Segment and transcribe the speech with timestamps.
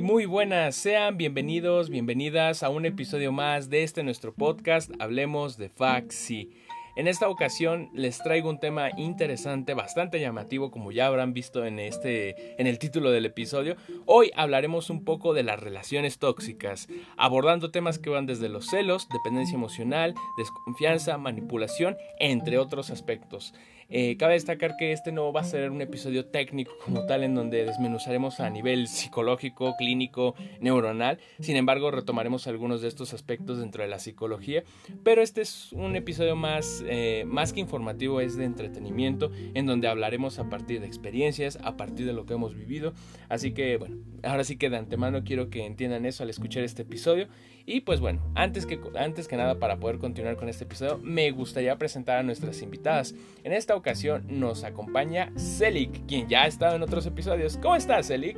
[0.00, 5.68] Muy buenas, sean bienvenidos, bienvenidas a un episodio más de este nuestro podcast, Hablemos de
[5.68, 6.50] Faxi.
[6.96, 11.78] En esta ocasión les traigo un tema interesante, bastante llamativo, como ya habrán visto en
[11.78, 13.76] este en el título del episodio.
[14.04, 19.08] Hoy hablaremos un poco de las relaciones tóxicas, abordando temas que van desde los celos,
[19.10, 23.54] dependencia emocional, desconfianza, manipulación, entre otros aspectos.
[23.96, 27.36] Eh, cabe destacar que este no va a ser un episodio técnico como tal en
[27.36, 31.20] donde desmenuzaremos a nivel psicológico, clínico, neuronal.
[31.38, 34.64] Sin embargo, retomaremos algunos de estos aspectos dentro de la psicología.
[35.04, 39.86] Pero este es un episodio más, eh, más que informativo, es de entretenimiento, en donde
[39.86, 42.94] hablaremos a partir de experiencias, a partir de lo que hemos vivido.
[43.28, 46.82] Así que, bueno, ahora sí que de antemano quiero que entiendan eso al escuchar este
[46.82, 47.28] episodio.
[47.66, 51.30] Y pues bueno, antes que, antes que nada para poder continuar con este episodio, me
[51.30, 53.14] gustaría presentar a nuestras invitadas.
[53.42, 57.56] En esta ocasión nos acompaña Celik, quien ya ha estado en otros episodios.
[57.56, 58.36] ¿Cómo estás, Celik?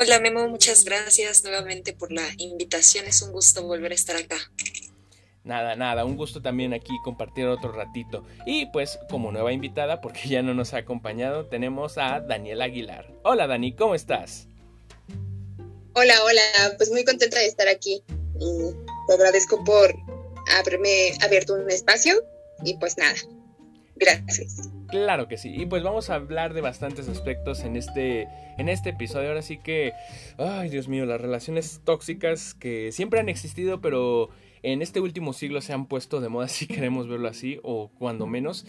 [0.00, 3.04] Hola Memo, muchas gracias nuevamente por la invitación.
[3.06, 4.36] Es un gusto volver a estar acá.
[5.44, 8.24] Nada, nada, un gusto también aquí compartir otro ratito.
[8.46, 13.12] Y pues como nueva invitada, porque ya no nos ha acompañado, tenemos a Daniel Aguilar.
[13.24, 14.48] Hola Dani, ¿cómo estás?
[15.96, 18.02] Hola, hola, pues muy contenta de estar aquí.
[18.40, 18.72] Y
[19.06, 19.94] te agradezco por
[20.52, 22.14] haberme abierto un espacio
[22.64, 23.14] y pues nada,
[23.94, 24.70] gracias.
[24.88, 25.54] Claro que sí.
[25.54, 28.26] Y pues vamos a hablar de bastantes aspectos en este,
[28.58, 29.28] en este episodio.
[29.28, 29.92] Ahora sí que,
[30.36, 34.30] ay Dios mío, las relaciones tóxicas que siempre han existido, pero
[34.64, 38.26] en este último siglo se han puesto de moda si queremos verlo así, o cuando
[38.26, 38.66] menos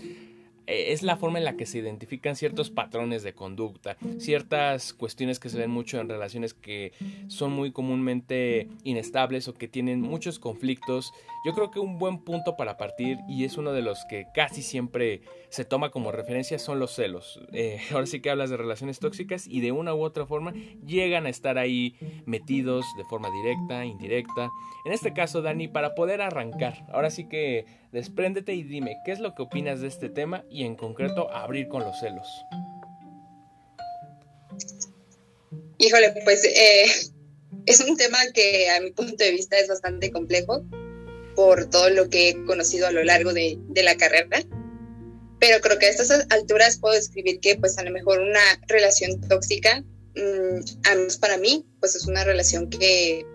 [0.68, 5.50] es la forma en la que se identifican ciertos patrones de conducta, ciertas cuestiones que
[5.50, 6.94] se ven mucho en relaciones que
[7.28, 11.14] son muy comúnmente inestables o que tienen muchos conflictos.
[11.46, 14.64] Yo creo que un buen punto para partir, y es uno de los que casi
[14.64, 17.40] siempre se toma como referencia, son los celos.
[17.54, 20.54] Eh, ahora sí que hablas de relaciones tóxicas y de una u otra forma
[20.86, 24.50] llegan a estar ahí metidos de forma directa, indirecta.
[24.86, 29.20] En este caso, Dani, para poder arrancar, ahora sí que Despréndete y dime qué es
[29.22, 32.28] lo que opinas de este tema y en concreto abrir con los celos.
[35.78, 36.88] Híjole, pues eh,
[37.66, 40.66] es un tema que a mi punto de vista es bastante complejo
[41.36, 44.44] por todo lo que he conocido a lo largo de, la carrera.
[45.40, 49.20] Pero creo que a estas alturas puedo describir que pues a lo mejor una relación
[49.22, 49.84] tóxica,
[50.16, 53.26] mmm, al menos para mí, pues es una relación que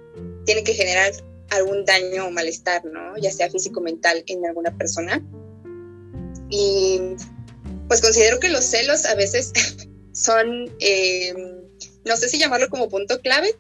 [0.47, 1.13] tiene que generar
[1.51, 3.17] algún daño o malestar, ¿no?
[3.19, 5.23] Ya sea físico o mental en alguna persona.
[6.49, 7.01] Y
[7.87, 9.53] pues considero que los celos a veces
[10.13, 11.35] son, eh,
[12.05, 13.55] no sé si llamarlo como punto clave,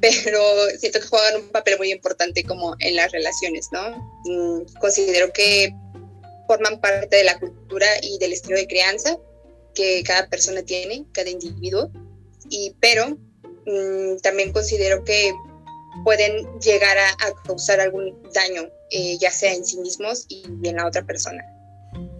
[0.00, 0.40] pero
[0.78, 3.96] siento que juegan un papel muy importante como en las relaciones, ¿no?
[4.24, 5.74] Mm, considero que
[6.46, 9.18] forman parte de la cultura y del estilo de crianza
[9.74, 11.90] que cada persona tiene, cada individuo,
[12.48, 13.18] y pero
[13.66, 15.32] mm, también considero que
[16.04, 20.86] pueden llegar a, causar algún daño, eh, ya sea en sí mismos y en la
[20.86, 21.44] otra persona.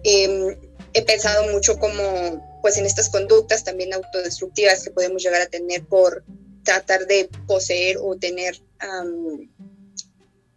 [0.03, 0.55] Em,
[0.93, 5.85] he pensado mucho como, pues en estas conductas también autodestructivas que podemos llegar a tener
[5.85, 6.23] por
[6.69, 8.61] tratar de poseer o tener,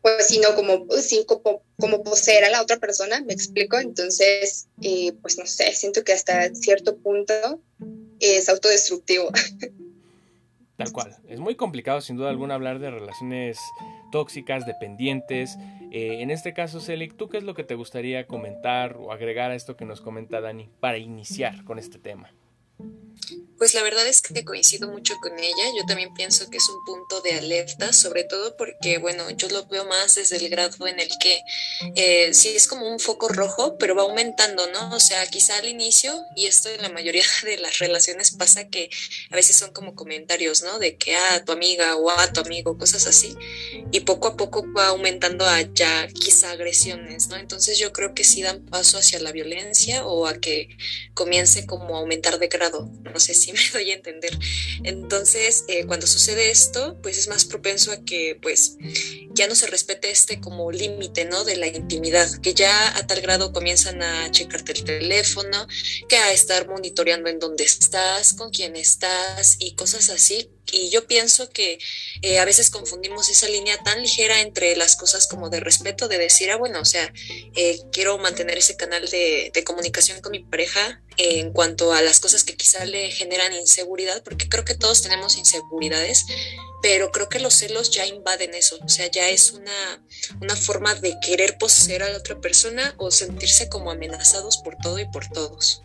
[0.02, 3.78] pues sino como, sí, como, como, poseer a la otra persona, me explico.
[3.78, 7.32] Entonces, eh, pues no sé, siento que hasta cierto punto
[8.20, 9.30] es autodestructivo.
[10.76, 11.16] Tal cual.
[11.28, 13.58] Es muy complicado, sin duda alguna, hablar de relaciones
[14.10, 15.56] tóxicas, dependientes.
[15.92, 19.50] Eh, en este caso, Celic, ¿tú qué es lo que te gustaría comentar o agregar
[19.50, 22.34] a esto que nos comenta Dani para iniciar con este tema?
[23.62, 25.64] Pues la verdad es que coincido mucho con ella.
[25.76, 29.64] Yo también pienso que es un punto de alerta, sobre todo porque, bueno, yo lo
[29.68, 31.38] veo más desde el grado en el que
[31.94, 34.92] eh, sí es como un foco rojo, pero va aumentando, ¿no?
[34.92, 38.90] O sea, quizá al inicio, y esto en la mayoría de las relaciones pasa que
[39.30, 40.80] a veces son como comentarios, ¿no?
[40.80, 43.36] De que, ah, tu amiga o a tu amigo, cosas así.
[43.92, 47.36] Y poco a poco va aumentando a ya quizá agresiones, ¿no?
[47.36, 50.68] Entonces yo creo que sí dan paso hacia la violencia o a que
[51.14, 52.61] comience como a aumentar de grado.
[52.70, 54.38] No sé si me doy a entender.
[54.84, 58.76] Entonces, eh, cuando sucede esto, pues es más propenso a que pues
[59.34, 61.44] ya no se respete este como límite, ¿no?
[61.44, 65.66] De la intimidad, que ya a tal grado comienzan a checarte el teléfono,
[66.08, 71.06] que a estar monitoreando en dónde estás, con quién estás y cosas así y yo
[71.06, 71.78] pienso que
[72.22, 76.18] eh, a veces confundimos esa línea tan ligera entre las cosas como de respeto, de
[76.18, 77.12] decir, ah, bueno, o sea,
[77.56, 82.20] eh, quiero mantener ese canal de, de, comunicación con mi pareja en cuanto a las
[82.20, 86.24] cosas que quizá le generan inseguridad, porque creo que todos tenemos inseguridades,
[86.80, 90.04] pero creo que los celos ya invaden eso, o sea, ya es una,
[90.40, 94.98] una forma de querer poseer a la otra persona o sentirse como amenazados por todo
[94.98, 95.82] y por todos.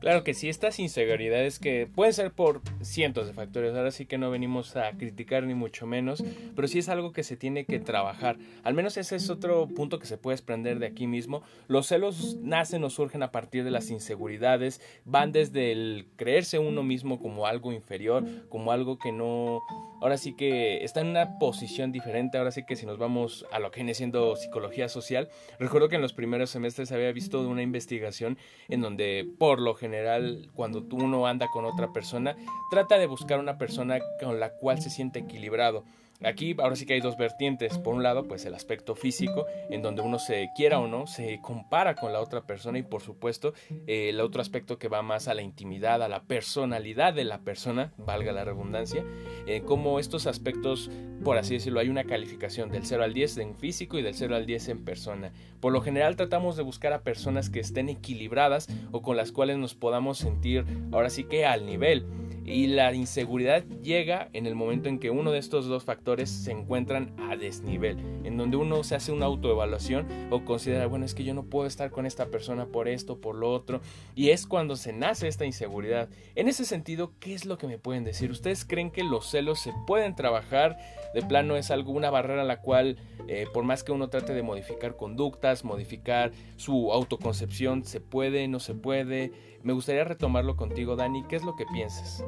[0.00, 4.16] Claro que sí, estas inseguridades que pueden ser por cientos de factores, ahora sí que
[4.16, 6.24] no venimos a criticar ni mucho menos,
[6.56, 8.38] pero sí es algo que se tiene que trabajar.
[8.64, 11.42] Al menos ese es otro punto que se puede desprender de aquí mismo.
[11.68, 16.82] Los celos nacen o surgen a partir de las inseguridades, van desde el creerse uno
[16.82, 19.60] mismo como algo inferior, como algo que no,
[20.00, 23.58] ahora sí que está en una posición diferente, ahora sí que si nos vamos a
[23.58, 27.60] lo que viene siendo psicología social, recuerdo que en los primeros semestres había visto una
[27.60, 28.38] investigación
[28.70, 32.36] en donde por lo general general cuando tú uno anda con otra persona,
[32.70, 35.84] trata de buscar una persona con la cual se siente equilibrado.
[36.22, 37.78] Aquí ahora sí que hay dos vertientes.
[37.78, 41.40] Por un lado, pues el aspecto físico, en donde uno se quiera o no, se
[41.40, 43.54] compara con la otra persona y por supuesto
[43.86, 47.92] el otro aspecto que va más a la intimidad, a la personalidad de la persona,
[47.96, 49.04] valga la redundancia,
[49.46, 50.90] eh, como estos aspectos,
[51.24, 54.36] por así decirlo, hay una calificación del 0 al 10 en físico y del 0
[54.36, 55.32] al 10 en persona.
[55.60, 59.58] Por lo general tratamos de buscar a personas que estén equilibradas o con las cuales
[59.58, 62.06] nos podamos sentir ahora sí que al nivel.
[62.50, 66.50] Y la inseguridad llega en el momento en que uno de estos dos factores se
[66.50, 71.22] encuentran a desnivel, en donde uno se hace una autoevaluación o considera, bueno, es que
[71.22, 73.80] yo no puedo estar con esta persona por esto, por lo otro,
[74.16, 76.08] y es cuando se nace esta inseguridad.
[76.34, 78.32] En ese sentido, ¿qué es lo que me pueden decir?
[78.32, 80.76] ¿Ustedes creen que los celos se pueden trabajar?
[81.14, 82.96] De plano es alguna barrera a la cual,
[83.28, 88.58] eh, por más que uno trate de modificar conductas, modificar su autoconcepción, se puede, no
[88.58, 89.32] se puede.
[89.62, 91.26] Me gustaría retomarlo contigo, Dani.
[91.28, 92.24] ¿Qué es lo que piensas?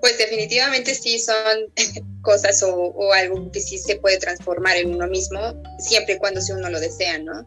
[0.00, 1.72] Pues definitivamente sí son
[2.22, 5.40] cosas o, algo que sí se puede transformar en uno mismo,
[5.78, 7.44] siempre y cuando si uno lo desea, ¿no?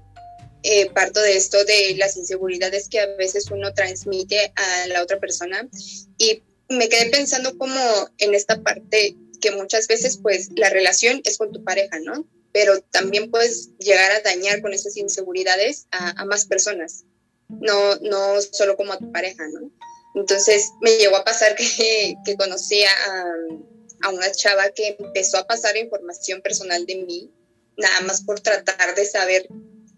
[0.63, 5.17] Eh, parto de esto de las inseguridades que a veces uno transmite a la otra
[5.17, 5.69] persona
[6.17, 7.79] y me quedé pensando como
[8.17, 12.25] en esta parte que muchas veces pues la relación es con tu pareja, ¿no?
[12.51, 17.05] Pero también puedes llegar a dañar con esas inseguridades a, a más personas
[17.49, 19.71] no, no solo como a tu pareja, ¿no?
[20.15, 25.75] Entonces me llegó a pasar que, que conocí a, una chava que empezó a pasar
[25.75, 27.29] información personal de mí,
[27.77, 29.47] nada más por tratar de saber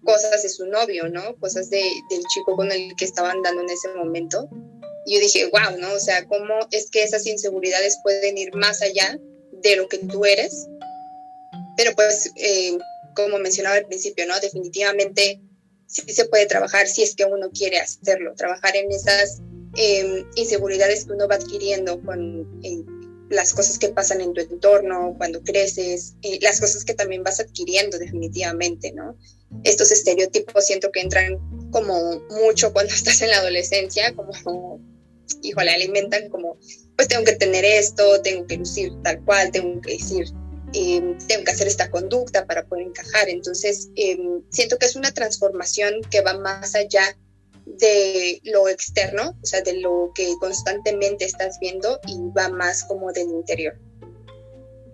[0.03, 1.36] cosas de su novio, ¿no?
[1.38, 4.50] Cosas de, del chico con el que estaba andando en ese momento.
[5.06, 5.94] Y yo dije, wow, ¿no?
[5.94, 9.19] O sea, ¿cómo es que esas inseguridades pueden ir más allá
[9.51, 10.68] de lo que tú eres?
[11.77, 12.77] Pero pues, eh,
[13.15, 14.39] como mencionaba al principio, ¿no?
[14.39, 15.39] Definitivamente
[15.91, 19.41] sí se puede trabajar si es que uno quiere hacerlo, trabajar en esas
[19.75, 22.61] em, inseguridades que uno va adquiriendo con
[23.29, 27.97] las cosas que pasan en tu entorno, cuando creces, las cosas que también vas adquiriendo
[27.97, 29.17] definitivamente, ¿no?
[29.63, 31.39] Estos estereotipos siento que entran
[31.71, 34.81] como mucho cuando estás en la adolescencia, como,
[35.41, 36.57] híjole, alimentan como,
[36.95, 40.25] pues tengo que tener esto, tengo que lucir tal cual, tengo que decir
[40.73, 43.29] Em, tengo que hacer esta conducta para poder encajar.
[43.29, 47.18] Entonces, em, siento que es una transformación que va más allá
[47.65, 53.12] de lo externo, o sea, de lo que constantemente estás viendo y va más como
[53.12, 53.77] del interior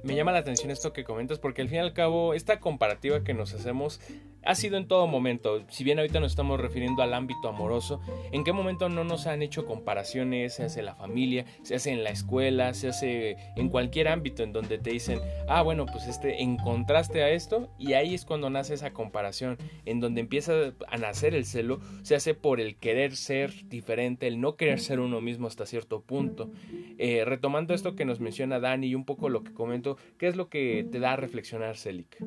[0.08, 3.24] me llama la atención esto que comentas porque al fin y al cabo esta comparativa
[3.24, 4.00] que nos hacemos
[4.48, 5.62] ha sido en todo momento.
[5.68, 8.00] Si bien ahorita nos estamos refiriendo al ámbito amoroso,
[8.32, 10.56] ¿en qué momento no nos han hecho comparaciones?
[10.56, 14.44] Se hace en la familia, se hace en la escuela, se hace en cualquier ámbito
[14.44, 18.50] en donde te dicen, ah, bueno, pues este, encontraste a esto y ahí es cuando
[18.50, 20.54] nace esa comparación, en donde empieza
[20.88, 25.02] a nacer el celo, se hace por el querer ser diferente, el no querer ser
[25.02, 26.50] uno mismo hasta cierto punto.
[26.98, 30.38] Eh, retomando esto que nos menciona Dani y un poco lo que comento, ¿qué es
[30.38, 32.18] lo que te da a reflexionar, Celic?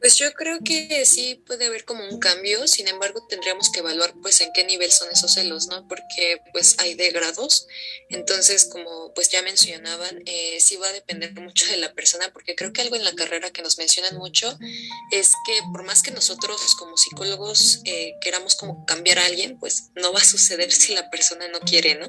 [0.00, 4.14] Pues yo creo que sí puede haber como un cambio, sin embargo tendríamos que evaluar
[4.22, 5.86] pues en qué nivel son esos celos, ¿no?
[5.88, 7.66] Porque pues hay de grados,
[8.08, 12.54] entonces como pues ya mencionaban, eh, sí va a depender mucho de la persona, porque
[12.54, 14.56] creo que algo en la carrera que nos mencionan mucho
[15.10, 19.90] es que por más que nosotros como psicólogos eh, queramos como cambiar a alguien, pues
[19.94, 22.08] no va a suceder si la persona no quiere, ¿no?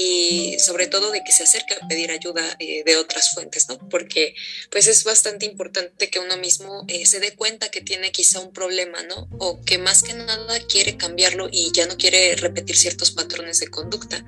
[0.00, 3.78] Y sobre todo de que se acerque a pedir ayuda eh, de otras fuentes, ¿no?
[3.90, 4.36] Porque
[4.70, 9.02] pues es bastante importante que uno mismo se dé cuenta que tiene quizá un problema,
[9.02, 9.28] ¿no?
[9.38, 13.68] O que más que nada quiere cambiarlo y ya no quiere repetir ciertos patrones de
[13.68, 14.24] conducta.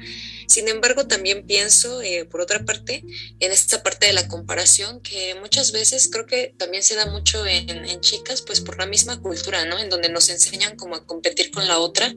[0.49, 3.05] Sin embargo, también pienso, eh, por otra parte,
[3.39, 7.47] en esta parte de la comparación, que muchas veces creo que también se da mucho
[7.47, 9.79] en, en chicas, pues por la misma cultura, ¿no?
[9.79, 12.13] En donde nos enseñan como a competir con la otra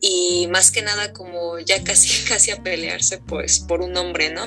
[0.00, 4.46] y más que nada como ya casi casi a pelearse pues por un hombre, ¿no?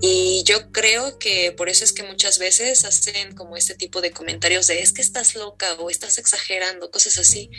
[0.00, 4.10] Y yo creo que por eso es que muchas veces hacen como este tipo de
[4.10, 7.50] comentarios de es que estás loca o estás exagerando, cosas así.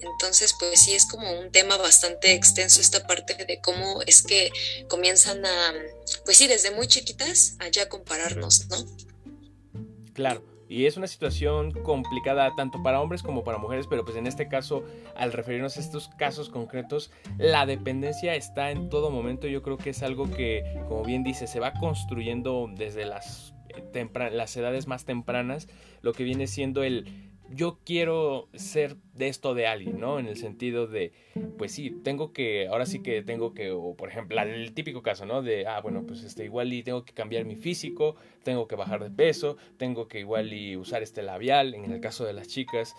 [0.00, 4.52] Entonces pues sí es como un tema bastante extenso esta parte de cómo es que
[4.88, 5.74] comienzan a,
[6.24, 8.76] pues sí, desde muy chiquitas a compararnos, ¿no?
[10.12, 10.51] Claro.
[10.72, 14.48] Y es una situación complicada tanto para hombres como para mujeres, pero pues en este
[14.48, 19.46] caso, al referirnos a estos casos concretos, la dependencia está en todo momento.
[19.48, 23.54] Yo creo que es algo que, como bien dice, se va construyendo desde las,
[24.14, 25.68] las edades más tempranas,
[26.00, 30.18] lo que viene siendo el yo quiero ser de esto de alguien, ¿no?
[30.18, 31.12] En el sentido de,
[31.58, 35.26] pues sí, tengo que, ahora sí que tengo que, o por ejemplo, el típico caso,
[35.26, 35.42] ¿no?
[35.42, 39.02] De, ah, bueno, pues este, igual y tengo que cambiar mi físico, tengo que bajar
[39.02, 42.94] de peso, tengo que igual y usar este labial, en el caso de las chicas,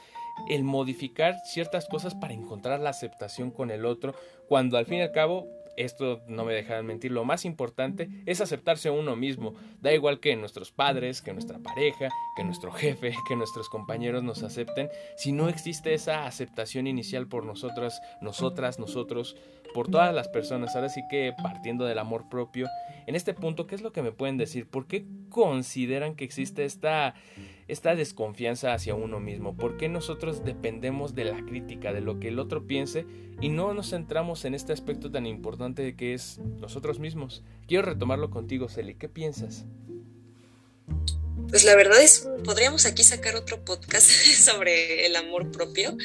[0.50, 4.14] el modificar ciertas cosas para encontrar la aceptación con el otro,
[4.48, 8.42] cuando al fin y al cabo esto no me dejarán mentir, lo más importante es
[8.42, 9.56] aceptarse uno mismo.
[9.82, 14.44] Da igual que nuestros padres, que nuestra pareja, que nuestro jefe, que nuestros compañeros nos
[14.44, 19.36] acepten, si no existe esa aceptación inicial por nosotras, nosotras, nosotros,
[19.74, 20.76] por todas las personas.
[20.76, 22.68] Ahora sí que partiendo del amor propio,
[23.08, 24.68] en este punto, ¿qué es lo que me pueden decir?
[24.68, 27.16] ¿Por qué consideran que existe esta,
[27.68, 29.56] esta desconfianza hacia uno mismo?
[29.56, 33.06] ¿Por qué nosotros dependemos de la crítica, de lo que el otro piense
[33.42, 37.44] y no nos centramos en este aspecto tan importante que es nosotros mismos?
[37.68, 38.96] Quiero retomarlo contigo, Celi.
[38.96, 39.66] ¿Qué piensas?
[41.54, 44.10] Pues la verdad es, podríamos aquí sacar otro podcast
[44.44, 45.96] sobre el amor propio,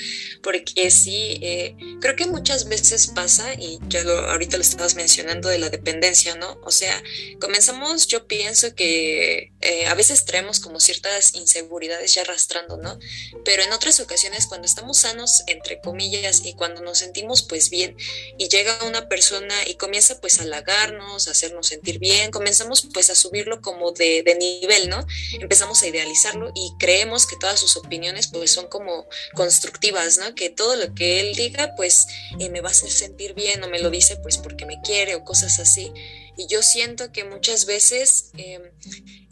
[0.42, 5.48] porque sí, eh, creo que muchas veces pasa, y ya lo, ahorita lo estabas mencionando
[5.48, 6.60] de la dependencia, ¿no?
[6.64, 7.02] O sea,
[7.40, 12.98] comenzamos, yo pienso que eh, a veces traemos como ciertas inseguridades ya arrastrando, ¿no?
[13.46, 17.96] Pero en otras ocasiones, cuando estamos sanos, entre comillas, y cuando nos sentimos pues bien,
[18.36, 23.08] y llega una persona y comienza pues a halagarnos, a hacernos sentir bien, comenzamos pues
[23.08, 25.06] a subirlo como de, de nivel, ¿no?
[25.40, 30.34] Empezamos a idealizarlo y creemos que todas sus opiniones pues son como constructivas, ¿no?
[30.34, 32.06] Que todo lo que él diga pues
[32.38, 35.14] eh, me va a hacer sentir bien o me lo dice pues porque me quiere
[35.14, 35.92] o cosas así.
[36.38, 38.62] Y yo siento que muchas veces em,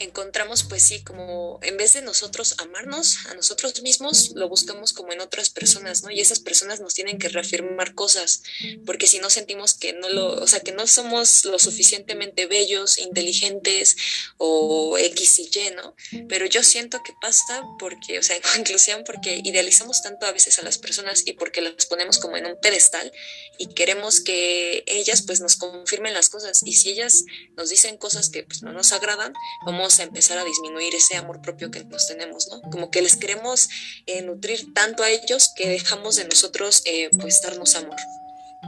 [0.01, 5.13] encontramos, pues sí, como en vez de nosotros amarnos a nosotros mismos, lo buscamos como
[5.13, 6.11] en otras personas, ¿no?
[6.11, 8.43] Y esas personas nos tienen que reafirmar cosas,
[8.85, 12.99] porque si no sentimos que no lo, o sea, que no somos lo suficientemente bellos,
[12.99, 13.97] inteligentes
[14.37, 15.95] o X y Y, ¿no?
[16.29, 20.59] Pero yo siento que pasa porque, o sea, en conclusión, porque idealizamos tanto a veces
[20.59, 23.13] a las personas y porque las ponemos como en un pedestal
[23.59, 26.63] y queremos que ellas pues nos confirmen las cosas.
[26.65, 27.25] Y si ellas
[27.57, 29.33] nos dicen cosas que pues, no nos agradan,
[29.65, 32.61] vamos a empezar a disminuir ese amor propio que nos tenemos, ¿no?
[32.71, 33.69] Como que les queremos
[34.07, 37.97] eh, nutrir tanto a ellos que dejamos de nosotros eh, pues darnos amor.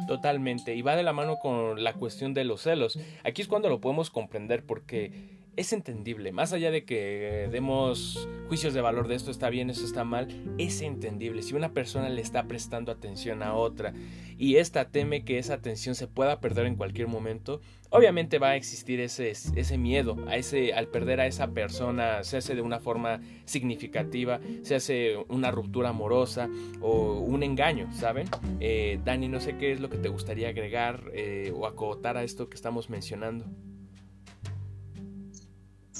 [0.06, 2.98] Totalmente, y va de la mano con la cuestión de los celos.
[3.24, 8.74] Aquí es cuando lo podemos comprender porque es entendible, más allá de que demos juicios
[8.74, 11.42] de valor de esto está bien, esto está mal, es entendible.
[11.42, 13.92] Si una persona le está prestando atención a otra
[14.38, 17.60] y esta teme que esa atención se pueda perder en cualquier momento,
[17.90, 22.36] obviamente va a existir ese, ese miedo a ese, al perder a esa persona, se
[22.36, 26.48] hace de una forma significativa, se hace una ruptura amorosa
[26.80, 28.28] o un engaño, ¿saben?
[28.60, 32.22] Eh, Dani, no sé qué es lo que te gustaría agregar eh, o acotar a
[32.22, 33.44] esto que estamos mencionando.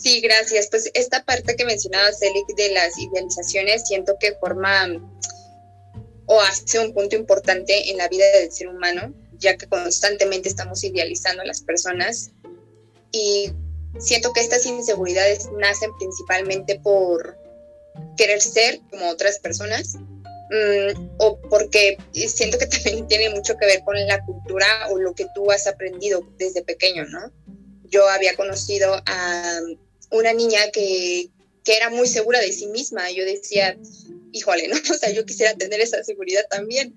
[0.00, 0.68] Sí, gracias.
[0.70, 4.86] Pues esta parte que mencionaba Celic de las idealizaciones, siento que forma
[6.26, 10.84] o hace un punto importante en la vida del ser humano, ya que constantemente estamos
[10.84, 12.30] idealizando a las personas
[13.12, 13.50] y
[13.98, 17.38] siento que estas inseguridades nacen principalmente por
[18.16, 23.82] querer ser como otras personas mm, o porque siento que también tiene mucho que ver
[23.84, 27.32] con la cultura o lo que tú has aprendido desde pequeño, ¿no?
[27.84, 29.60] Yo había conocido a
[30.10, 31.30] una niña que,
[31.66, 33.10] era muy segura de sí misma.
[33.10, 33.78] Yo decía,
[34.32, 34.76] híjole, ¿no?
[34.90, 36.94] O sea, yo quisiera tener esa seguridad también.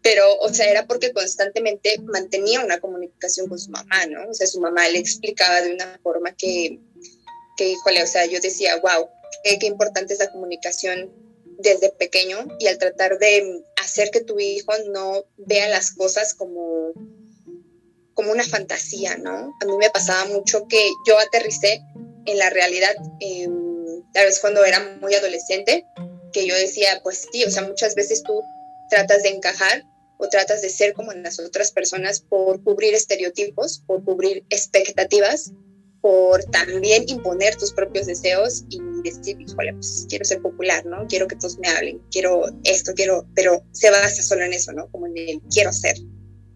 [0.00, 4.30] Pero, o sea, era porque constantemente mantenía una comunicación con su mamá, ¿no?
[4.30, 6.78] O sea, su mamá le explicaba de una forma que,
[7.58, 9.08] que híjole, o sea, yo decía, wow,
[9.44, 11.12] qué, qué importante es la comunicación
[11.58, 16.94] desde pequeño y al tratar de hacer que tu hijo no vea las cosas como
[18.18, 19.54] como una fantasía, ¿no?
[19.62, 21.80] A mí me pasaba mucho que yo aterricé
[22.28, 25.86] en la realidad, em, tal vez cuando era muy adolescente,
[26.32, 28.42] que yo decía, pues sí, o sea, muchas veces tú
[28.90, 29.84] tratas de encajar
[30.18, 35.52] o tratas de ser como las otras personas por cubrir estereotipos, por cubrir expectativas,
[36.02, 41.06] por también imponer tus propios deseos y decir, híjole, pues quiero ser popular, ¿no?
[41.08, 44.90] Quiero que todos me hablen, quiero esto, quiero, pero se basa solo en eso, ¿no?
[44.90, 45.96] Como en el quiero ser.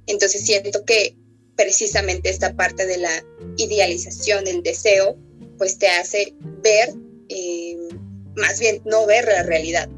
[0.06, 1.16] Entonces siento que
[1.56, 3.24] precisamente esta parte de la
[3.56, 5.16] idealización, el deseo,
[5.62, 6.88] pues te hace ver,
[7.28, 7.76] eh,
[8.35, 9.88] más bien no ver la realidad.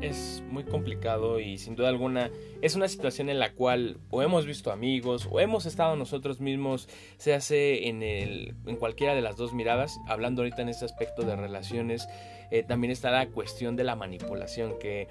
[0.00, 2.30] es muy complicado y sin duda alguna
[2.62, 6.88] es una situación en la cual o hemos visto amigos o hemos estado nosotros mismos,
[7.18, 11.20] se hace en, el, en cualquiera de las dos miradas, hablando ahorita en este aspecto
[11.20, 12.08] de relaciones,
[12.50, 15.08] eh, también está la cuestión de la manipulación que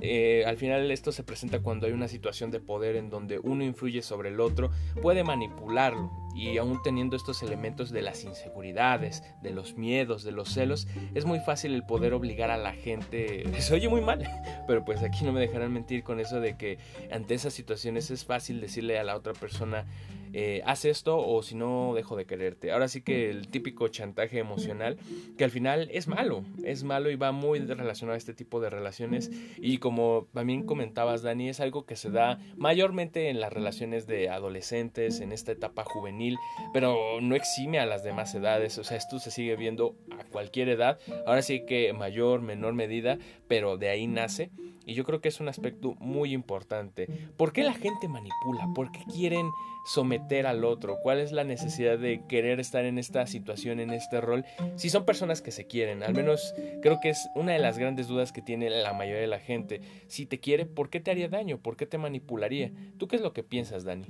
[0.00, 3.64] eh, al final esto se presenta cuando hay una situación de poder en donde uno
[3.64, 4.70] influye sobre el otro,
[5.02, 10.50] puede manipularlo y aún teniendo estos elementos de las inseguridades, de los miedos, de los
[10.50, 14.24] celos, es muy fácil el poder obligar a la gente, se oye muy mal,
[14.66, 16.78] pero pues aquí no me dejarán mentir con eso de que
[17.10, 19.84] ante esas situaciones es fácil decirle a la otra persona,
[20.32, 22.72] eh, haz esto o si no dejo de quererte.
[22.72, 24.98] Ahora sí que el típico chantaje emocional
[25.36, 28.70] que al final es malo, es malo y va muy relacionado a este tipo de
[28.70, 29.30] relaciones.
[29.56, 34.28] Y como también comentabas Dani, es algo que se da mayormente en las relaciones de
[34.28, 36.36] adolescentes, en esta etapa juvenil,
[36.72, 40.68] pero no exime a las demás edades, o sea, esto se sigue viendo a cualquier
[40.68, 44.50] edad, ahora sí que mayor, menor medida, pero de ahí nace
[44.88, 47.06] y yo creo que es un aspecto muy importante.
[47.36, 48.66] ¿Por qué la gente manipula?
[48.74, 49.50] ¿Por qué quieren
[49.84, 50.96] someter al otro?
[51.02, 54.46] ¿Cuál es la necesidad de querer estar en esta situación, en este rol?
[54.76, 58.08] Si son personas que se quieren, al menos creo que es una de las grandes
[58.08, 59.82] dudas que tiene la mayoría de la gente.
[60.06, 61.58] Si te quiere, ¿por qué te haría daño?
[61.58, 62.72] ¿Por qué te manipularía?
[62.96, 64.06] ¿Tú qué es lo que piensas, Dani?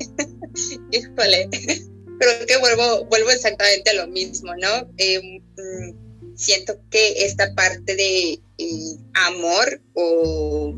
[0.90, 1.48] Híjole,
[2.18, 4.88] creo que vuelvo, vuelvo exactamente a lo mismo, ¿no?
[4.98, 6.01] Eh, mm,
[6.36, 10.74] siento que esta parte de eh, amor o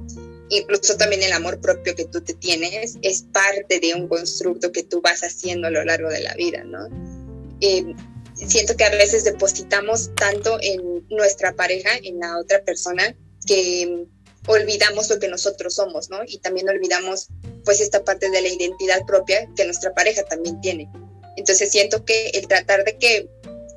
[0.50, 4.82] incluso también el amor propio que tú te tienes es parte de un constructo que
[4.82, 6.88] tú vas haciendo a lo largo de la vida, ¿no?
[7.60, 7.94] Eh,
[8.34, 14.06] siento que a veces depositamos tanto en nuestra pareja, en la otra persona, que
[14.46, 16.18] olvidamos lo que nosotros somos, ¿no?
[16.26, 17.28] Y también olvidamos
[17.64, 20.90] pues esta parte de la identidad propia que nuestra pareja también tiene.
[21.36, 23.28] Entonces siento que el tratar de que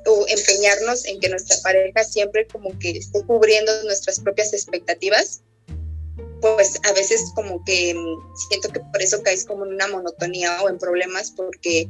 [0.08, 5.42] o empeñarnos en que nuestra pareja siempre como que esté cubriendo nuestras propias expectativas,
[6.40, 10.62] pues a veces como que mm, siento que por eso caes como en una monotonía
[10.62, 11.88] o en problemas porque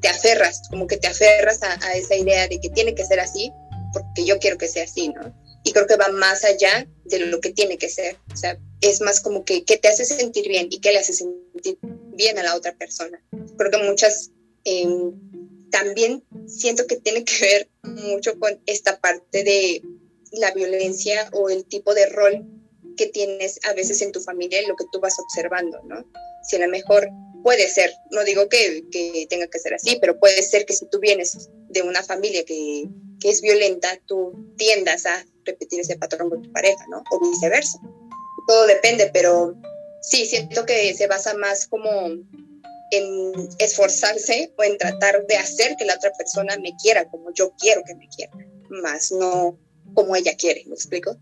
[0.00, 3.20] te aferras, como que te aferras a, a esa idea de que tiene que ser
[3.20, 3.52] así,
[3.92, 5.32] porque yo quiero que sea así, ¿no?
[5.64, 8.16] Y creo que va más allá de lo que tiene que ser.
[8.32, 11.12] O sea, es más como que, que te hace sentir bien y que le hace
[11.12, 13.22] sentir bien a la otra persona.
[13.56, 14.30] Creo que muchas
[14.64, 14.88] eh,
[15.70, 19.82] también siento que tiene que ver mucho con esta parte de
[20.32, 22.46] la violencia o el tipo de rol
[22.96, 26.04] que tienes a veces en tu familia y lo que tú vas observando, ¿no?
[26.42, 27.08] Si a lo mejor
[27.42, 30.86] puede ser, no digo que, que tenga que ser así, pero puede ser que si
[30.86, 32.84] tú vienes de una familia que,
[33.20, 37.02] que es violenta, tú tiendas a repetir ese patrón con tu pareja, ¿no?
[37.10, 37.78] O viceversa.
[38.46, 39.54] Todo depende, pero
[40.02, 41.90] sí, siento que se basa más como
[42.92, 47.52] en esforzarse o en tratar de hacer que la otra persona me quiera como yo
[47.58, 48.32] quiero que me quiera,
[48.68, 49.58] más no
[49.94, 51.16] como ella quiere, ¿me explico?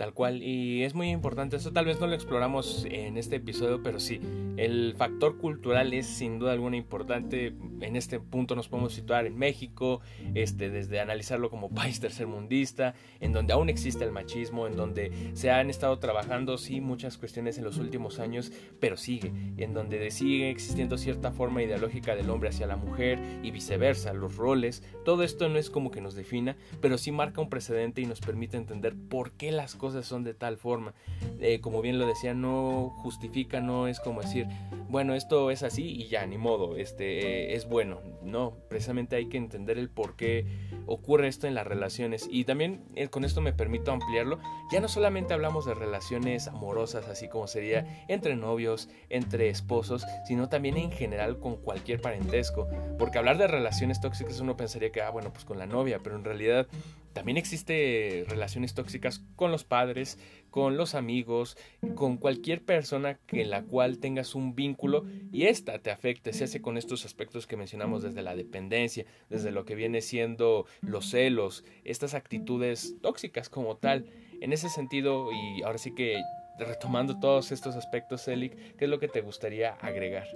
[0.00, 3.82] Tal cual, y es muy importante, eso tal vez no lo exploramos en este episodio,
[3.82, 4.18] pero sí,
[4.56, 9.36] el factor cultural es sin duda alguna importante, en este punto nos podemos situar en
[9.36, 10.00] México,
[10.32, 15.50] este, desde analizarlo como país tercermundista, en donde aún existe el machismo, en donde se
[15.50, 20.48] han estado trabajando, sí, muchas cuestiones en los últimos años, pero sigue, en donde sigue
[20.48, 25.50] existiendo cierta forma ideológica del hombre hacia la mujer y viceversa, los roles, todo esto
[25.50, 28.94] no es como que nos defina, pero sí marca un precedente y nos permite entender
[29.10, 30.94] por qué las cosas son de tal forma.
[31.40, 34.46] Eh, como bien lo decía, no justifica, no es como decir,
[34.88, 38.00] bueno, esto es así y ya, ni modo, este eh, es bueno.
[38.22, 40.46] No, precisamente hay que entender el por qué
[40.86, 42.28] ocurre esto en las relaciones.
[42.30, 44.38] Y también eh, con esto me permito ampliarlo.
[44.72, 50.48] Ya no solamente hablamos de relaciones amorosas, así como sería entre novios, entre esposos, sino
[50.48, 52.68] también en general con cualquier parentesco.
[52.98, 56.16] Porque hablar de relaciones tóxicas uno pensaría que, ah, bueno, pues con la novia, pero
[56.16, 56.66] en realidad
[57.12, 60.18] también existe relaciones tóxicas con los padres,
[60.50, 61.56] con los amigos,
[61.94, 66.44] con cualquier persona que en la cual tengas un vínculo y esta te afecte, se
[66.44, 71.10] hace con estos aspectos que mencionamos desde la dependencia, desde lo que viene siendo los
[71.10, 74.06] celos, estas actitudes tóxicas como tal.
[74.40, 76.20] En ese sentido, y ahora sí que
[76.58, 80.26] retomando todos estos aspectos, Elic, ¿qué es lo que te gustaría agregar?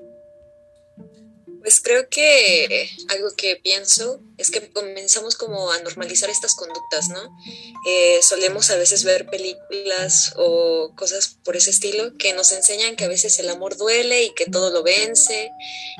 [1.65, 7.35] Pues creo que algo que pienso es que comenzamos como a normalizar estas conductas, ¿no?
[7.89, 13.05] Eh, solemos a veces ver películas o cosas por ese estilo que nos enseñan que
[13.05, 15.51] a veces el amor duele y que todo lo vence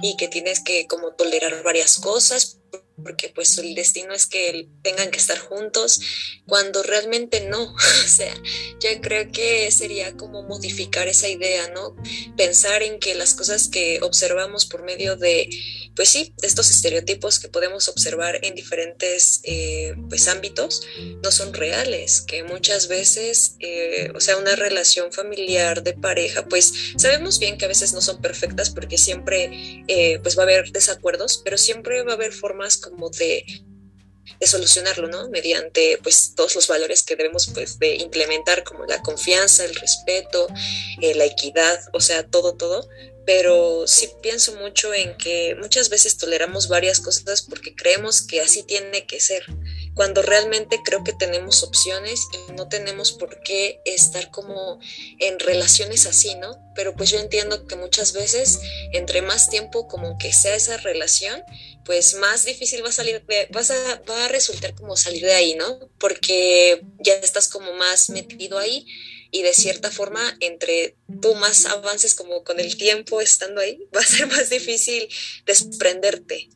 [0.03, 2.59] y que tienes que como tolerar varias cosas
[3.03, 6.01] porque pues el destino es que tengan que estar juntos,
[6.47, 7.63] cuando realmente no.
[7.75, 8.35] o sea,
[8.81, 11.97] yo creo que sería como modificar esa idea, ¿no?
[12.37, 15.49] Pensar en que las cosas que observamos por medio de,
[15.97, 20.83] pues sí, de estos estereotipos que podemos observar en diferentes eh, pues ámbitos,
[21.23, 26.73] no son reales, que muchas veces, eh, o sea, una relación familiar de pareja, pues
[26.97, 30.71] sabemos bien que a veces no son perfectas porque siempre eh, pues va a haber
[30.73, 33.45] desacuerdos, pero siempre va a haber formas como de,
[34.41, 35.29] solucionarlo, ¿no?
[35.31, 40.47] Mediante pues todos los valores que debemos pues de implementar como la confianza, el respeto,
[41.01, 42.89] eh, la equidad, o sea, todo, todo.
[43.27, 48.63] Pero sí pienso mucho en que muchas veces toleramos varias cosas porque creemos que así
[48.65, 49.45] tiene que ser
[49.95, 54.81] cuando realmente creo que tenemos opciones y no tenemos por qué estar como
[55.21, 56.59] en relaciones así, ¿no?
[56.75, 58.61] Pero pues yo entiendo que muchas veces
[58.93, 61.43] entre más tiempo como que sea esa relación,
[61.85, 65.35] pues más difícil va a salir de, vas a, va a resultar como salir de
[65.35, 65.79] ahí, ¿no?
[65.99, 68.87] Porque ya estás como más metido ahí
[69.31, 74.01] y de cierta forma entre tú más avances como con el tiempo estando ahí, va
[74.01, 75.09] a ser más difícil
[75.47, 76.49] desprenderte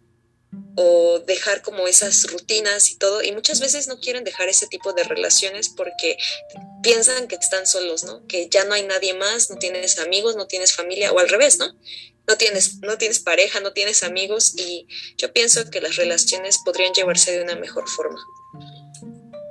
[0.76, 3.22] o dejar como esas rutinas y todo.
[3.22, 6.16] Y muchas veces no quieren dejar ese tipo de relaciones porque
[6.82, 8.26] piensan que están solos, ¿no?
[8.26, 11.58] Que ya no hay nadie más, no tienes amigos, no tienes familia, o al revés,
[11.58, 11.66] ¿no?
[12.26, 16.92] No tienes, no tienes pareja, no tienes amigos y yo pienso que las relaciones podrían
[16.92, 18.20] llevarse de una mejor forma.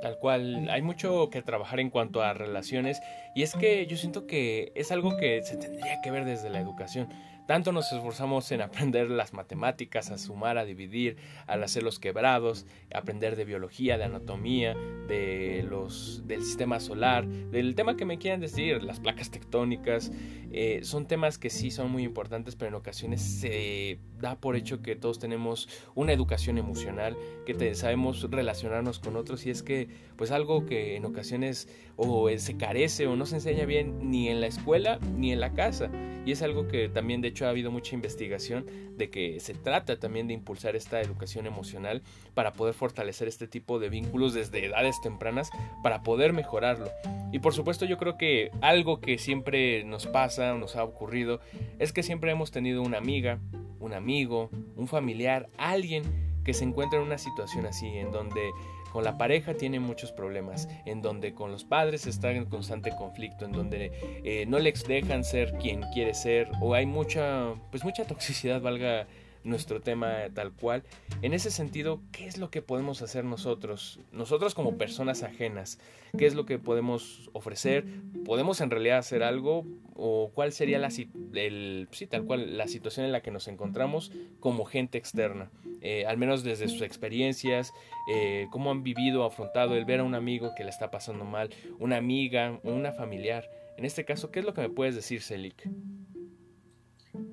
[0.00, 2.98] Tal cual, hay mucho que trabajar en cuanto a relaciones
[3.34, 6.60] y es que yo siento que es algo que se tendría que ver desde la
[6.60, 7.08] educación
[7.48, 12.66] tanto nos esforzamos en aprender las matemáticas, a sumar, a dividir, al hacer los quebrados,
[12.94, 18.40] aprender de biología, de anatomía, de los, del sistema solar, del tema que me quieran
[18.40, 20.12] decir, las placas tectónicas.
[20.52, 24.82] Eh, son temas que sí son muy importantes, pero en ocasiones se da por hecho
[24.82, 30.32] que todos tenemos una educación emocional, que sabemos relacionarnos con otros y es que pues
[30.32, 34.46] algo que en ocasiones o se carece o no se enseña bien ni en la
[34.46, 35.90] escuela ni en la casa.
[36.24, 39.98] Y es algo que también de hecho ha habido mucha investigación de que se trata
[39.98, 42.02] también de impulsar esta educación emocional
[42.34, 45.50] para poder fortalecer este tipo de vínculos desde edades tempranas
[45.82, 46.90] para poder mejorarlo.
[47.32, 51.40] Y por supuesto yo creo que algo que siempre nos pasa nos ha ocurrido
[51.78, 53.38] es que siempre hemos tenido una amiga,
[53.80, 56.02] un amigo, un familiar, alguien
[56.44, 58.52] que se encuentra en una situación así en donde
[58.92, 63.44] con la pareja tiene muchos problemas, en donde con los padres está en constante conflicto,
[63.44, 63.92] en donde
[64.24, 69.06] eh, no les dejan ser quien quiere ser, o hay mucha, pues mucha toxicidad, valga
[69.44, 70.82] nuestro tema tal cual.
[71.22, 74.00] En ese sentido, ¿qué es lo que podemos hacer nosotros?
[74.12, 75.78] Nosotros como personas ajenas,
[76.16, 77.84] ¿qué es lo que podemos ofrecer?
[78.24, 79.64] ¿Podemos en realidad hacer algo?
[79.94, 80.90] ¿O cuál sería la,
[81.34, 85.50] el, sí, tal cual, la situación en la que nos encontramos como gente externa?
[85.80, 87.72] Eh, al menos desde sus experiencias,
[88.10, 91.50] eh, cómo han vivido, afrontado el ver a un amigo que le está pasando mal,
[91.78, 93.48] una amiga, una familiar.
[93.76, 95.68] En este caso, ¿qué es lo que me puedes decir, Celik?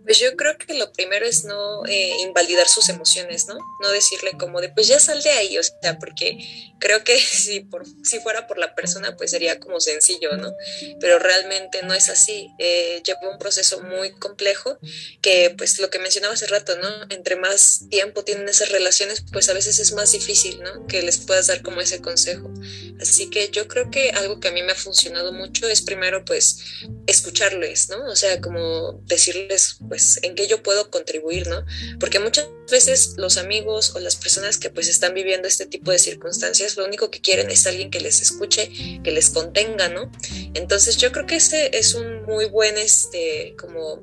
[0.05, 3.57] Pues yo creo que lo primero es no eh, invalidar sus emociones, ¿no?
[3.81, 6.37] No decirle como de, pues ya sal de ahí, o sea, porque
[6.79, 10.53] creo que si, por, si fuera por la persona, pues sería como sencillo, ¿no?
[10.99, 12.49] Pero realmente no es así.
[12.59, 14.77] Eh, un proceso muy complejo
[15.21, 16.89] que, pues lo que mencionaba hace rato, ¿no?
[17.09, 20.85] Entre más tiempo tienen esas relaciones, pues a veces es más difícil, ¿no?
[20.87, 22.51] Que les puedas dar como ese consejo.
[22.99, 26.23] Así que yo creo que algo que a mí me ha funcionado mucho es primero,
[26.23, 26.59] pues,
[27.07, 28.05] escucharles, ¿no?
[28.05, 31.65] O sea, como decirles, pues en qué yo puedo contribuir, ¿no?
[31.99, 35.99] Porque muchas veces los amigos o las personas que pues están viviendo este tipo de
[35.99, 38.71] circunstancias, lo único que quieren es alguien que les escuche,
[39.03, 40.12] que les contenga, ¿no?
[40.53, 44.01] Entonces yo creo que ese es un muy buen, este, como,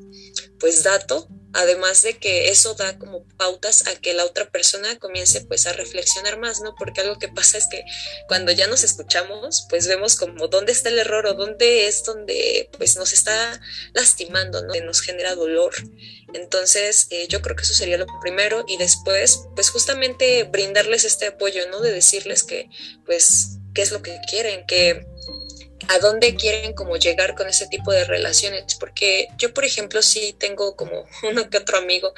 [0.59, 5.41] pues dato además de que eso da como pautas a que la otra persona comience
[5.43, 6.75] pues a reflexionar más, ¿no?
[6.75, 7.85] Porque algo que pasa es que
[8.29, 12.71] cuando ya nos escuchamos, pues vemos como dónde está el error o dónde es donde
[12.77, 13.61] pues nos está
[13.93, 14.75] lastimando, ¿no?
[14.85, 15.75] Nos genera dolor.
[16.35, 21.27] Entonces, eh, yo creo que eso sería lo primero y después, pues justamente brindarles este
[21.27, 21.81] apoyo, ¿no?
[21.81, 22.69] De decirles que,
[23.05, 25.07] pues, qué es lo que quieren, que
[25.89, 30.35] a dónde quieren como llegar con ese tipo de relaciones, porque yo, por ejemplo, sí
[30.39, 32.13] tengo como uno que otro amigo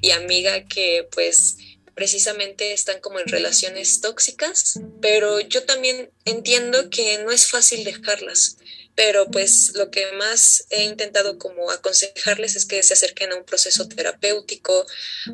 [0.00, 1.56] y amiga que pues
[1.94, 8.56] precisamente están como en relaciones tóxicas, pero yo también entiendo que no es fácil dejarlas,
[8.94, 13.44] pero pues lo que más he intentado como aconsejarles es que se acerquen a un
[13.44, 14.86] proceso terapéutico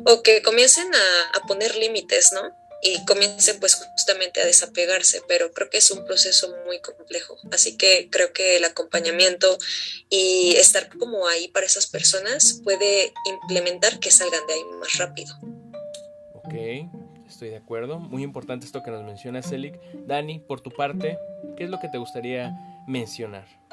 [0.05, 2.64] o que comiencen a, a poner límites, ¿no?
[2.85, 7.37] Y comiencen pues justamente a desapegarse, pero creo que es un proceso muy complejo.
[7.51, 9.57] Así que creo que el acompañamiento
[10.09, 15.35] y estar como ahí para esas personas puede implementar que salgan de ahí más rápido.
[16.33, 16.53] Ok,
[17.27, 17.99] estoy de acuerdo.
[17.99, 19.79] Muy importante esto que nos menciona Celic.
[20.05, 21.17] Dani, por tu parte,
[21.57, 22.53] ¿qué es lo que te gustaría
[22.87, 23.64] mencionar?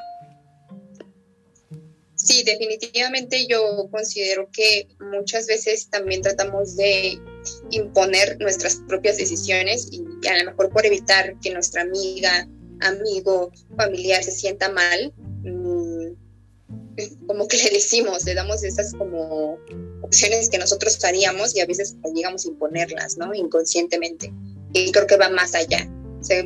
[2.22, 7.18] Sí, definitivamente yo considero que muchas veces también tratamos de
[7.72, 12.48] imponer nuestras propias decisiones y a lo mejor por evitar que nuestra amiga,
[12.80, 19.58] amigo, familiar se sienta mal, mm, como que le decimos, le damos esas como
[20.02, 23.34] opciones que nosotros haríamos y a veces llegamos a imponerlas, ¿no?
[23.34, 24.32] Inconscientemente.
[24.74, 25.88] Y creo que va más allá.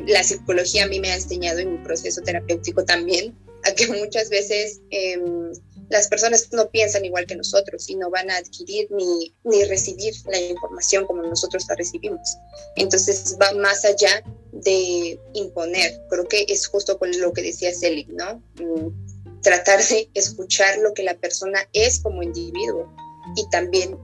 [0.07, 4.29] la psicología a mí me ha enseñado en mi proceso terapéutico también a que muchas
[4.29, 5.51] veces em,
[5.89, 10.13] las personas no piensan igual que nosotros y no van a adquirir ni, ni recibir
[10.25, 12.37] la información como nosotros la recibimos.
[12.75, 16.01] Entonces va más allá de imponer.
[16.09, 18.43] Creo que es justo con lo que decía Selig, ¿no?
[18.55, 22.93] Mm, tratar de escuchar lo que la persona es como individuo
[23.35, 23.97] y también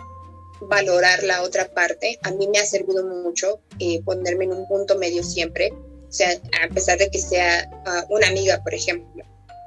[0.62, 2.20] valorar la otra parte.
[2.24, 6.30] A mí me ha servido mucho eh, ponerme en un punto medio siempre, o sea,
[6.64, 9.26] a pesar de que sea ah, una amiga, por ejemplo.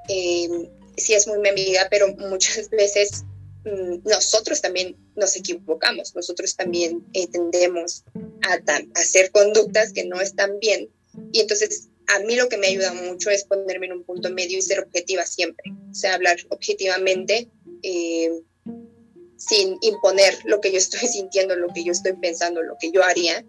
[0.09, 0.49] Eh,
[0.97, 3.25] sí es muy mi amiga, pero muchas veces
[3.65, 8.05] mm, nosotros también nos equivocamos, nosotros también tendemos
[8.43, 8.59] a,
[8.95, 10.91] hacer conductas que no están bien.
[11.33, 14.59] Y entonces a mí lo que me ayuda mucho es ponerme en un punto medio
[14.59, 17.49] y ser objetiva siempre, o sea, hablar objetivamente.
[17.83, 18.31] Eh,
[19.37, 23.03] sin imponer lo que yo estoy sintiendo, lo que yo estoy pensando, lo que yo
[23.03, 23.45] haría,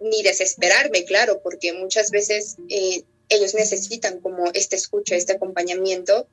[0.00, 6.28] ni desesperarme, claro, porque muchas veces eh, ellos necesitan como este escucha, este acompañamiento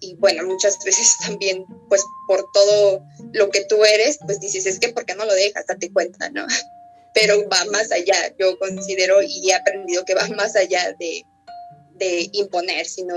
[0.00, 3.02] y bueno, muchas veces también, pues por todo
[3.32, 5.66] lo que tú eres, pues dices, es que ¿por qué no lo dejas?
[5.66, 6.46] Date cuenta, ¿no?
[7.14, 11.24] Pero va más allá, yo considero y he aprendido que va más allá de,
[11.96, 13.16] de imponer, sino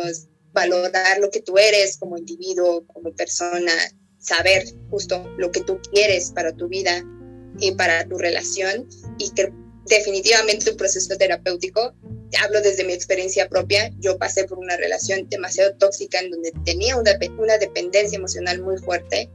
[0.51, 3.71] valorar lo que tú eres como individuo, como persona,
[4.19, 7.03] saber justo lo que tú quieres para tu vida
[7.59, 8.87] y para tu relación
[9.19, 9.51] y que
[9.85, 11.93] definitivamente un proceso terapéutico
[12.37, 16.97] hablo desde mi experiencia propia, yo pasé por una relación demasiado tóxica en donde tenía
[16.97, 19.29] una, una dependencia emocional muy fuerte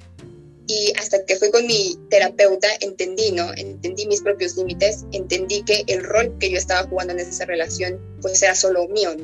[0.66, 3.52] y hasta que fui con mi terapeuta entendí, ¿no?
[3.54, 7.98] Entendí mis propios límites, entendí que el rol que yo estaba jugando en esa relación
[8.20, 9.16] pues era solo mío,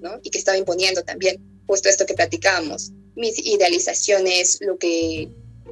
[0.00, 0.20] ¿no?
[0.24, 5.28] Y que estaba imponiendo también justo esto que platicábamos, mis idealizaciones, lo que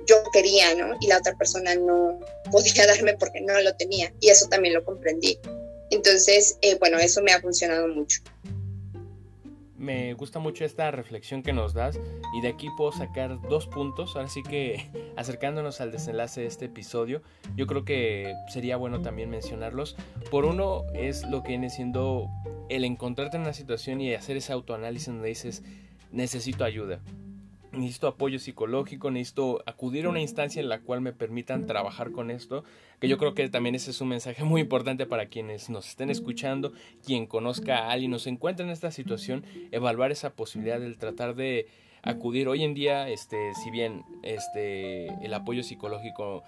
[0.06, 0.96] yo quería, ¿no?
[1.00, 4.12] Y la otra persona no podía darme porque no lo tenía.
[4.20, 5.38] Y eso también lo comprendí.
[5.94, 8.20] Entonces, eh, bueno, eso me ha funcionado mucho.
[9.76, 12.00] Me gusta mucho esta reflexión que nos das
[12.34, 14.16] y de aquí puedo sacar dos puntos.
[14.16, 17.22] Ahora sí que acercándonos al desenlace de este episodio,
[17.54, 19.94] yo creo que sería bueno también mencionarlos.
[20.30, 22.28] Por uno es lo que viene siendo
[22.68, 25.62] el encontrarte en una situación y hacer ese autoanálisis donde dices,
[26.10, 27.00] necesito ayuda
[27.74, 32.30] necesito apoyo psicológico, necesito acudir a una instancia en la cual me permitan trabajar con
[32.30, 32.64] esto,
[33.00, 36.10] que yo creo que también ese es un mensaje muy importante para quienes nos estén
[36.10, 36.72] escuchando,
[37.04, 41.66] quien conozca a alguien, nos encuentra en esta situación, evaluar esa posibilidad del tratar de
[42.02, 42.48] acudir.
[42.48, 46.44] Hoy en día este si bien este el apoyo psicológico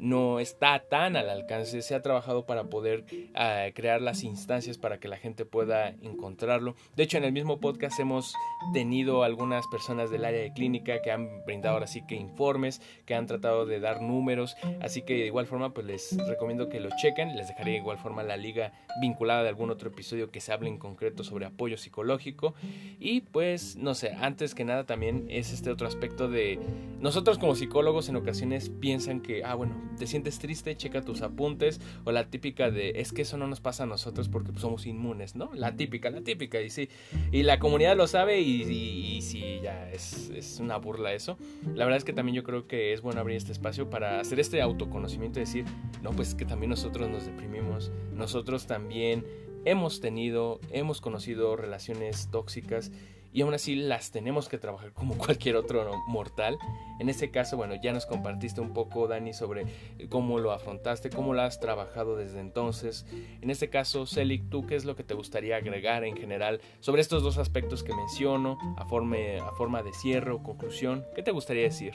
[0.00, 4.98] no está tan al alcance, se ha trabajado para poder ah, crear las instancias para
[4.98, 6.74] que la gente pueda encontrarlo.
[6.96, 8.34] De hecho, en el mismo podcast hemos
[8.72, 13.14] tenido algunas personas del área de clínica que han brindado ahora sí que informes, que
[13.14, 16.88] han tratado de dar números, así que de igual forma pues les recomiendo que lo
[16.96, 20.52] chequen, les dejaré de igual forma la liga vinculada de algún otro episodio que se
[20.52, 22.54] hable en concreto sobre apoyo psicológico.
[22.98, 26.58] Y pues no sé, antes que nada también es este otro aspecto de
[27.00, 31.80] nosotros como psicólogos en ocasiones piensan que, ah bueno, te sientes triste, checa tus apuntes,
[32.04, 34.86] o la típica de, es que eso no nos pasa a nosotros porque pues, somos
[34.86, 35.50] inmunes, ¿no?
[35.54, 36.88] La típica, la típica, y sí,
[37.32, 41.38] y la comunidad lo sabe y, y, sí, ya es, es, una burla eso.
[41.74, 44.40] La verdad es que también yo creo que es bueno abrir este espacio para hacer
[44.40, 45.64] este autoconocimiento y decir,
[46.02, 49.24] no, pues que también nosotros nos deprimimos, nosotros también
[49.64, 52.92] hemos tenido, hemos conocido relaciones tóxicas
[53.32, 56.58] y aún así las tenemos que trabajar como cualquier otro mortal.
[56.98, 59.66] En este caso, bueno, ya nos compartiste un poco, Dani, sobre
[60.08, 63.06] cómo lo afrontaste, cómo lo has trabajado desde entonces.
[63.40, 67.02] En este caso, Celic, ¿tú qué es lo que te gustaría agregar en general sobre
[67.02, 71.04] estos dos aspectos que menciono, a forma, a forma de cierre o conclusión?
[71.14, 71.94] ¿Qué te gustaría decir?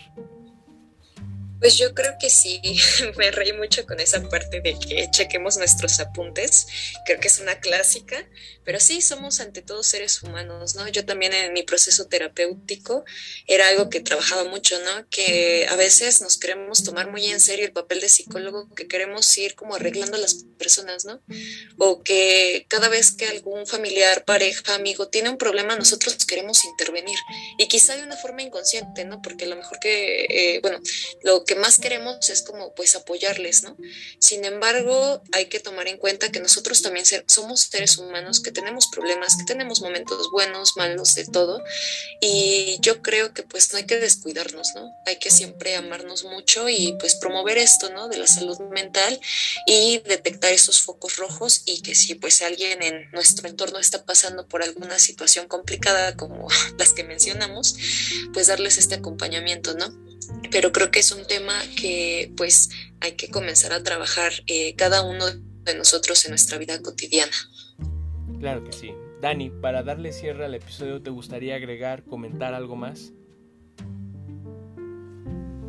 [1.65, 2.61] Pues yo creo que sí,
[3.17, 6.67] me reí mucho con esa parte de que chequemos nuestros apuntes,
[7.07, 8.23] creo que es una clásica,
[8.65, 10.87] pero sí, somos ante todo seres humanos, ¿no?
[10.87, 13.05] Yo también en mi proceso terapéutico
[13.47, 15.07] era algo que trabajaba mucho, ¿no?
[15.09, 19.37] Que a veces nos queremos tomar muy en serio el papel de psicólogo, que queremos
[19.37, 21.21] ir como arreglando a las personas, ¿no?
[21.77, 27.17] O que cada vez que algún familiar, pareja, amigo tiene un problema, nosotros queremos intervenir.
[27.57, 29.21] Y quizá de una forma inconsciente, ¿no?
[29.21, 30.79] Porque lo mejor que, eh, bueno,
[31.21, 33.77] lo que más queremos es como pues apoyarles, ¿no?
[34.19, 38.87] Sin embargo, hay que tomar en cuenta que nosotros también somos seres humanos, que tenemos
[38.87, 41.63] problemas, que tenemos momentos buenos, malos, de todo,
[42.21, 44.91] y yo creo que pues no hay que descuidarnos, ¿no?
[45.05, 48.07] Hay que siempre amarnos mucho y pues promover esto, ¿no?
[48.07, 49.19] De la salud mental
[49.65, 54.47] y detectar esos focos rojos y que si pues alguien en nuestro entorno está pasando
[54.47, 57.75] por alguna situación complicada como las que mencionamos,
[58.33, 60.04] pues darles este acompañamiento, ¿no?
[60.51, 62.69] Pero creo que es un tema que pues
[63.01, 67.35] hay que comenzar a trabajar eh, cada uno de nosotros en nuestra vida cotidiana.
[68.39, 68.91] Claro que sí.
[69.21, 73.11] Dani, para darle cierre al episodio, ¿te gustaría agregar, comentar algo más?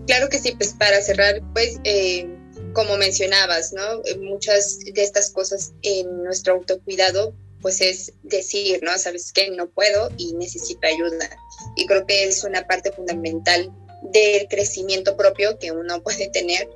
[0.06, 2.28] Claro que sí, pues para cerrar, pues eh,
[2.74, 4.04] como mencionabas, ¿no?
[4.04, 8.96] Eh, muchas de estas cosas en nuestro autocuidado, pues es decir, ¿no?
[8.98, 11.28] Sabes que no puedo y necesito ayuda.
[11.76, 13.72] Y creo que es una parte fundamental
[14.12, 16.68] del crecimiento propio que uno puede tener.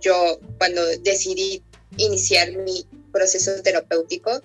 [0.00, 1.62] Yo cuando decidí
[1.96, 4.40] iniciar mi proceso terapéutico,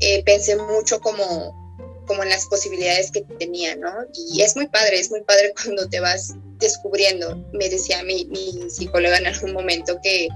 [0.00, 3.90] eh, pensé mucho como, como en las posibilidades que tenía, ¿no?
[4.14, 7.36] Y es muy padre, es muy padre cuando te vas descubriendo.
[7.52, 10.28] Me decía mi, mi psicóloga en algún momento que,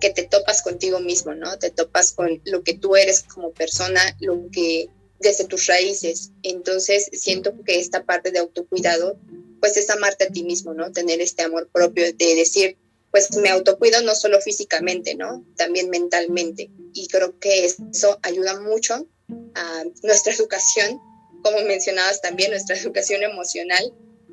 [0.00, 1.58] que te topas contigo mismo, ¿no?
[1.58, 6.30] Te topas con lo que tú eres como persona, lo que desde tus raíces.
[6.42, 9.16] Entonces siento que esta parte de autocuidado,
[9.64, 10.92] pues es amarte a ti mismo, ¿no?
[10.92, 12.76] Tener este amor propio de decir,
[13.10, 15.42] pues me autocuido no solo físicamente, ¿no?
[15.56, 16.68] También mentalmente.
[16.92, 19.08] Y creo que eso ayuda mucho
[19.54, 21.00] a nuestra educación,
[21.42, 23.90] como mencionabas también, nuestra educación emocional,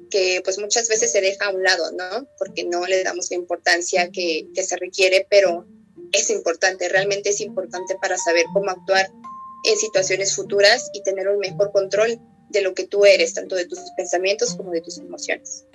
[0.09, 2.27] que pues muchas veces se deja a un lado, ¿no?
[2.37, 5.65] Porque no le damos la importancia que, que se requiere, pero
[6.11, 9.09] es importante, realmente es importante para saber cómo actuar
[9.63, 12.19] en situaciones futuras y tener un mejor control
[12.51, 15.65] de lo que tú eres, tanto de tus pensamientos como de tus emociones.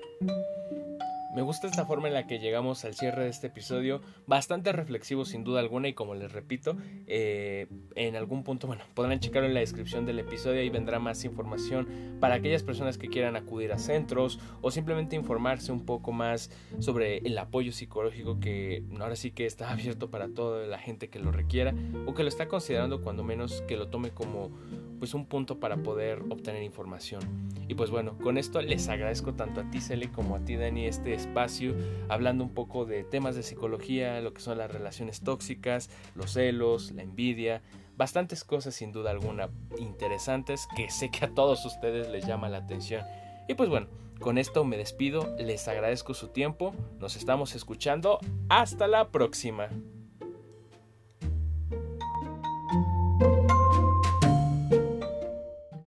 [1.36, 5.26] Me gusta esta forma en la que llegamos al cierre de este episodio, bastante reflexivo
[5.26, 9.52] sin duda alguna y como les repito, eh, en algún punto, bueno, podrán checarlo en
[9.52, 13.78] la descripción del episodio, y vendrá más información para aquellas personas que quieran acudir a
[13.78, 19.44] centros o simplemente informarse un poco más sobre el apoyo psicológico que ahora sí que
[19.44, 21.74] está abierto para toda la gente que lo requiera
[22.06, 24.52] o que lo está considerando cuando menos que lo tome como
[24.96, 27.22] pues un punto para poder obtener información.
[27.68, 30.86] Y pues bueno, con esto les agradezco tanto a ti Cele como a ti Dani
[30.86, 31.74] este espacio
[32.08, 36.92] hablando un poco de temas de psicología, lo que son las relaciones tóxicas, los celos,
[36.92, 37.62] la envidia,
[37.96, 42.58] bastantes cosas sin duda alguna interesantes que sé que a todos ustedes les llama la
[42.58, 43.02] atención.
[43.48, 43.88] Y pues bueno,
[44.20, 49.68] con esto me despido, les agradezco su tiempo, nos estamos escuchando, hasta la próxima.